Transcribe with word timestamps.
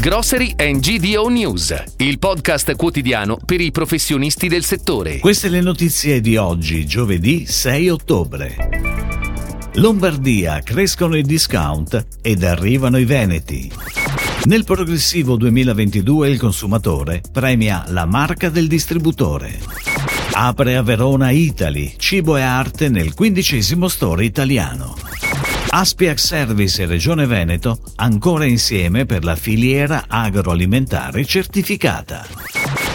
Grocery 0.00 0.54
and 0.56 0.78
GDO 0.78 1.26
News, 1.26 1.74
il 1.96 2.20
podcast 2.20 2.76
quotidiano 2.76 3.36
per 3.44 3.60
i 3.60 3.72
professionisti 3.72 4.46
del 4.46 4.62
settore. 4.62 5.18
Queste 5.18 5.48
le 5.48 5.60
notizie 5.60 6.20
di 6.20 6.36
oggi, 6.36 6.86
giovedì 6.86 7.46
6 7.46 7.88
ottobre. 7.88 8.56
Lombardia 9.74 10.60
crescono 10.60 11.16
i 11.16 11.22
discount 11.22 12.06
ed 12.22 12.44
arrivano 12.44 12.96
i 12.96 13.04
veneti. 13.04 13.68
Nel 14.44 14.62
progressivo 14.62 15.34
2022 15.34 16.28
il 16.28 16.38
consumatore 16.38 17.20
premia 17.32 17.84
la 17.88 18.06
marca 18.06 18.50
del 18.50 18.68
distributore. 18.68 19.58
Apre 20.30 20.76
a 20.76 20.82
Verona 20.82 21.32
Italy, 21.32 21.94
cibo 21.96 22.36
e 22.36 22.42
arte 22.42 22.88
nel 22.88 23.14
quindicesimo 23.14 23.88
store 23.88 24.24
italiano. 24.24 24.94
Aspiac 25.78 26.18
Service 26.18 26.82
e 26.82 26.86
Regione 26.86 27.24
Veneto 27.24 27.78
ancora 27.94 28.44
insieme 28.44 29.06
per 29.06 29.22
la 29.22 29.36
filiera 29.36 30.06
agroalimentare 30.08 31.24
certificata. 31.24 32.26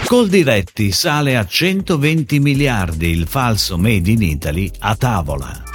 Coldiretti 0.05 0.91
sale 0.91 1.38
a 1.38 1.45
120 1.45 2.40
miliardi 2.40 3.07
il 3.07 3.26
falso 3.26 3.77
Made 3.77 4.12
in 4.12 4.21
Italy 4.21 4.70
a 4.80 4.98
tavola. 4.98 5.73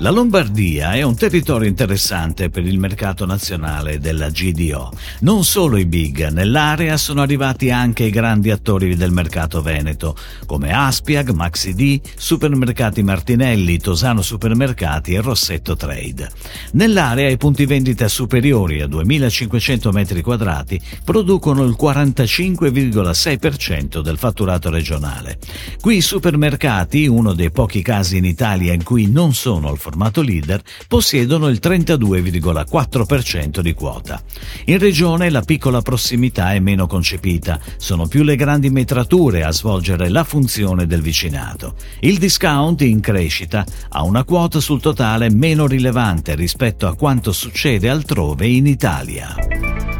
La 0.00 0.10
Lombardia 0.10 0.92
è 0.92 1.00
un 1.00 1.16
territorio 1.16 1.66
interessante 1.66 2.50
per 2.50 2.66
il 2.66 2.78
mercato 2.78 3.24
nazionale 3.24 3.98
della 3.98 4.28
GDO. 4.28 4.92
Non 5.20 5.42
solo 5.42 5.78
i 5.78 5.86
big, 5.86 6.28
nell'area 6.28 6.98
sono 6.98 7.22
arrivati 7.22 7.70
anche 7.70 8.04
i 8.04 8.10
grandi 8.10 8.50
attori 8.50 8.94
del 8.94 9.10
mercato 9.10 9.62
veneto, 9.62 10.14
come 10.44 10.70
Aspiag, 10.70 11.30
Maxi 11.30 11.98
Supermercati 12.14 13.02
Martinelli, 13.02 13.78
Tosano 13.78 14.20
Supermercati 14.20 15.14
e 15.14 15.22
Rossetto 15.22 15.76
Trade. 15.76 16.28
Nell'area 16.72 17.30
i 17.30 17.38
punti 17.38 17.64
vendita 17.64 18.06
superiori 18.06 18.82
a 18.82 18.86
2500 18.86 19.92
m2 19.92 20.78
producono 21.04 21.64
il 21.64 21.74
45,6% 21.80 24.00
del 24.00 24.18
fatturato 24.18 24.68
regionale. 24.68 25.38
Qui 25.80 25.96
i 25.96 26.02
supermercati, 26.02 27.06
uno 27.06 27.32
dei 27.32 27.50
pochi 27.50 27.80
casi 27.80 28.18
in 28.18 28.26
Italia 28.26 28.74
in 28.74 28.82
cui 28.82 29.10
non 29.10 29.32
sono 29.32 29.68
al 29.68 29.84
formato 29.86 30.20
leader, 30.20 30.60
possiedono 30.88 31.46
il 31.46 31.60
32,4% 31.62 33.60
di 33.60 33.72
quota. 33.72 34.20
In 34.64 34.78
regione 34.78 35.30
la 35.30 35.42
piccola 35.42 35.80
prossimità 35.80 36.52
è 36.54 36.58
meno 36.58 36.88
concepita, 36.88 37.60
sono 37.76 38.08
più 38.08 38.24
le 38.24 38.34
grandi 38.34 38.68
metrature 38.68 39.44
a 39.44 39.52
svolgere 39.52 40.08
la 40.08 40.24
funzione 40.24 40.86
del 40.86 41.02
vicinato. 41.02 41.76
Il 42.00 42.18
discount 42.18 42.80
in 42.80 42.98
crescita 42.98 43.64
ha 43.90 44.02
una 44.02 44.24
quota 44.24 44.58
sul 44.58 44.80
totale 44.80 45.30
meno 45.30 45.68
rilevante 45.68 46.34
rispetto 46.34 46.88
a 46.88 46.96
quanto 46.96 47.30
succede 47.30 47.88
altrove 47.88 48.48
in 48.48 48.66
Italia. 48.66 49.36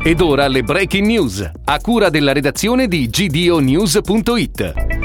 Ed 0.02 0.20
ora 0.20 0.48
le 0.48 0.64
breaking 0.64 1.06
news, 1.06 1.48
a 1.64 1.78
cura 1.78 2.10
della 2.10 2.32
redazione 2.32 2.88
di 2.88 3.08
gdonews.it. 3.08 4.95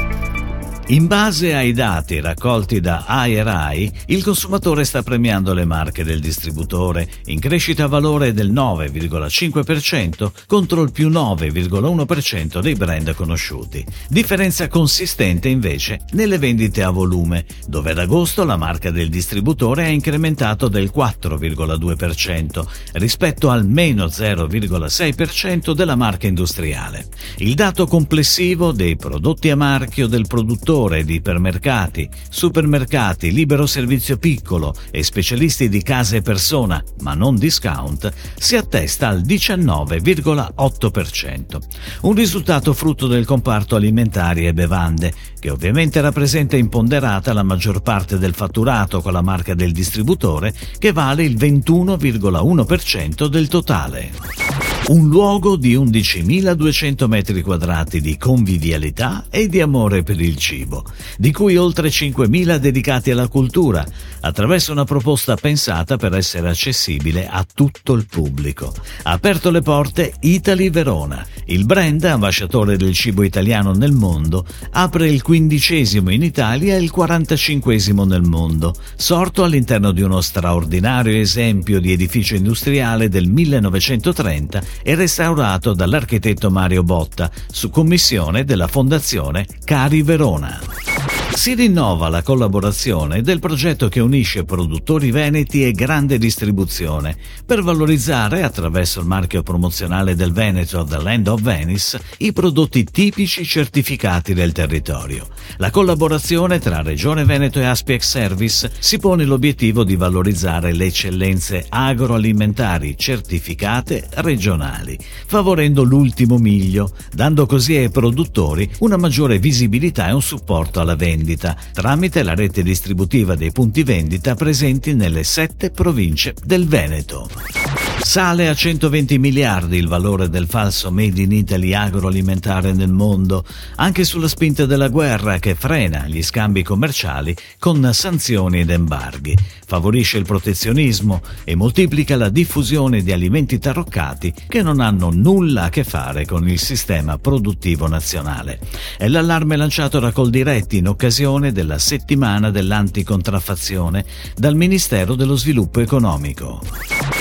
In 0.92 1.08
base 1.08 1.54
ai 1.54 1.72
dati 1.72 2.20
raccolti 2.20 2.82
da 2.82 3.06
AERAI, 3.08 3.92
il 4.08 4.22
consumatore 4.22 4.84
sta 4.84 5.02
premiando 5.02 5.54
le 5.54 5.64
marche 5.64 6.04
del 6.04 6.20
distributore 6.20 7.10
in 7.28 7.40
crescita 7.40 7.86
a 7.86 7.88
valore 7.88 8.34
del 8.34 8.52
9,5% 8.52 10.32
contro 10.48 10.82
il 10.82 10.92
più 10.92 11.08
9,1% 11.08 12.60
dei 12.60 12.76
brand 12.76 13.16
conosciuti. 13.16 13.86
Differenza 14.10 14.68
consistente 14.68 15.48
invece 15.48 16.02
nelle 16.12 16.38
vendite 16.38 16.84
a 16.84 16.90
volume, 16.90 17.46
dove 17.68 17.92
ad 17.92 18.00
agosto 18.00 18.44
la 18.44 18.58
marca 18.58 18.92
del 18.92 19.08
distributore 19.08 19.86
ha 19.86 19.90
incrementato 19.90 20.68
del 20.68 20.92
4,2% 20.94 22.66
rispetto 22.96 23.50
al 23.50 23.66
meno 23.66 24.08
0,6% 24.08 25.72
della 25.72 25.96
marca 25.96 26.28
industriale. 26.28 27.08
Il 27.38 27.56
dato 27.56 27.88
complessivo 27.88 28.74
dei 28.74 28.98
prodotti 28.98 29.50
a 29.50 29.56
marchio 29.56 30.08
del 30.08 30.28
produttore 30.28 30.80
settore 30.82 31.04
di 31.04 31.16
ipermercati, 31.16 32.08
supermercati, 32.30 33.32
libero 33.32 33.66
servizio 33.68 34.18
piccolo 34.18 34.74
e 34.90 35.04
specialisti 35.04 35.68
di 35.70 35.84
casa 35.84 36.16
e 36.16 36.24
persona, 36.24 36.84
ma 37.02 37.14
non 37.14 37.36
discount, 37.36 38.12
si 38.36 38.56
attesta 38.56 39.08
al 39.08 39.22
19,8%. 39.22 41.62
Un 42.02 42.16
risultato 42.16 42.74
frutto 42.74 43.06
del 43.06 43.26
comparto 43.26 43.76
alimentari 43.76 44.48
e 44.48 44.54
bevande, 44.54 45.14
che 45.40 45.52
ovviamente 45.52 46.02
rappresenta 46.02 46.58
imponderata 46.58 47.32
la 47.34 47.44
maggior 47.44 47.84
parte 47.84 48.18
del 48.18 48.34
fatturato 48.34 49.02
con 49.02 49.14
la 49.14 49.22
marca 49.22 49.54
del 49.54 49.74
distributore, 49.74 50.52
che 50.80 50.92
vale 50.92 51.24
il 51.24 51.36
21,1% 51.36 53.28
del 53.28 53.48
totale 53.48 54.61
un 54.88 55.08
luogo 55.08 55.56
di 55.56 55.76
11.200 55.76 57.08
metri 57.08 57.42
quadrati 57.42 58.02
di 58.02 58.18
convivialità 58.18 59.26
e 59.30 59.48
di 59.48 59.62
amore 59.62 60.02
per 60.02 60.20
il 60.20 60.36
cibo, 60.38 60.84
di 61.18 61.32
cui 61.32 61.56
oltre 61.56 61.88
5.000 61.88 62.56
dedicati 62.56 63.12
alla 63.12 63.28
cultura, 63.28 63.86
attraverso 64.22 64.72
una 64.72 64.84
proposta 64.84 65.36
pensata 65.36 65.98
per 65.98 66.16
essere 66.16 66.50
accessibile 66.50 67.28
a 67.28 67.46
tutto 67.52 67.94
il 67.94 68.06
pubblico. 68.08 68.74
Ha 69.04 69.12
aperto 69.12 69.52
le 69.52 69.62
porte 69.62 70.14
Italy 70.22 70.70
Verona. 70.70 71.26
Il 71.46 71.66
brand, 71.66 72.04
ambasciatore 72.04 72.76
del 72.76 72.94
cibo 72.94 73.24
italiano 73.24 73.74
nel 73.74 73.92
mondo, 73.92 74.46
apre 74.72 75.10
il 75.10 75.22
quindicesimo 75.22 76.12
in 76.12 76.24
Italia 76.24 76.76
e 76.76 76.82
il 76.82 76.92
45 76.92 77.80
nel 78.06 78.24
mondo, 78.24 78.74
sorto 78.96 79.44
all'interno 79.44 79.92
di 79.92 80.02
uno 80.02 80.22
straordinario 80.22 81.16
esempio 81.18 81.80
di 81.80 81.92
edificio 81.92 82.36
industriale 82.36 83.10
del 83.10 83.28
1930 83.28 84.71
e 84.84 84.96
restaurato 84.96 85.74
dall'architetto 85.74 86.50
Mario 86.50 86.84
Botta 86.84 87.30
su 87.52 87.70
commissione 87.70 88.44
della 88.44 88.68
Fondazione 88.68 89.46
Cari 89.64 90.02
Verona. 90.02 91.01
Si 91.34 91.56
rinnova 91.56 92.10
la 92.10 92.22
collaborazione 92.22 93.22
del 93.22 93.40
progetto 93.40 93.88
che 93.88 94.00
unisce 94.00 94.44
produttori 94.44 95.12
veneti 95.12 95.66
e 95.66 95.72
grande 95.72 96.20
distribuzione 96.20 97.16
per 97.46 97.64
valorizzare, 97.64 98.44
attraverso 98.44 99.00
il 99.00 99.08
marchio 99.08 99.42
promozionale 99.42 100.14
del 100.14 100.34
Veneto 100.34 100.84
The 100.84 101.02
Land 101.02 101.28
of 101.28 101.42
Venice, 101.42 102.00
i 102.18 102.32
prodotti 102.32 102.84
tipici 102.84 103.44
certificati 103.44 104.36
del 104.36 104.52
territorio. 104.52 105.28
La 105.58 105.72
collaborazione 105.72 106.60
tra 106.60 106.84
Regione 106.84 107.26
Veneto 107.26 107.60
e 107.60 107.66
Aspiex 107.66 108.04
Service 108.04 108.72
si 108.78 109.00
pone 109.00 109.26
l'obiettivo 109.26 109.84
di 109.84 109.96
valorizzare 109.96 110.74
le 110.74 110.86
eccellenze 110.86 111.66
agroalimentari 111.70 112.96
certificate 112.98 114.08
regionali, 114.16 115.00
favorendo 115.26 115.82
l'ultimo 115.82 116.38
miglio, 116.38 116.92
dando 117.12 117.48
così 117.48 117.78
ai 117.78 117.90
produttori 117.90 118.70
una 118.80 118.98
maggiore 118.98 119.40
visibilità 119.40 120.10
e 120.10 120.12
un 120.12 120.22
supporto 120.22 120.80
alla 120.82 120.96
vendita 120.96 121.20
vendita 121.22 121.56
tramite 121.72 122.24
la 122.24 122.34
rete 122.34 122.64
distributiva 122.64 123.36
dei 123.36 123.52
punti 123.52 123.84
vendita 123.84 124.34
presenti 124.34 124.96
nelle 124.96 125.24
sette 125.24 125.70
province 125.70 126.34
del 126.44 126.68
Veneto. 126.68 127.91
Sale 128.04 128.50
a 128.50 128.54
120 128.54 129.20
miliardi 129.20 129.78
il 129.78 129.88
valore 129.88 130.28
del 130.28 130.48
falso 130.48 130.92
Made 130.92 131.22
in 131.22 131.32
Italy 131.32 131.74
agroalimentare 131.74 132.74
nel 132.74 132.92
mondo, 132.92 133.46
anche 133.76 134.04
sulla 134.04 134.28
spinta 134.28 134.66
della 134.66 134.90
guerra 134.90 135.40
che 135.40 135.56
frena 135.56 136.08
gli 136.08 136.22
scambi 136.22 136.62
commerciali 136.62 137.34
con 137.58 137.90
sanzioni 137.94 138.62
ed 138.62 138.70
embarghi, 138.70 139.38
favorisce 139.66 140.18
il 140.18 140.26
protezionismo 140.26 141.22
e 141.46 141.56
moltiplica 141.56 142.18
la 142.18 142.28
diffusione 142.28 143.02
di 143.02 143.14
alimenti 143.14 143.60
taroccati 143.60 144.34
che 144.48 144.62
non 144.62 144.82
hanno 144.82 145.10
nulla 145.10 145.66
a 145.66 145.70
che 145.70 145.86
fare 145.86 146.26
con 146.26 146.50
il 146.50 146.60
sistema 146.60 147.18
produttivo 147.18 147.88
nazionale. 147.88 148.60
È 148.98 149.08
l'allarme 149.08 149.56
lanciato 149.56 150.00
da 150.00 150.12
Coldiretti 150.12 150.78
in 150.78 150.90
occasione 150.90 151.54
della 151.54 151.78
settimana 151.78 152.50
dell'anticontraffazione 152.50 154.04
dal 154.36 154.56
Ministero 154.56 155.16
dello 155.16 155.38
Sviluppo 155.38 155.80
Economico. 155.80 157.21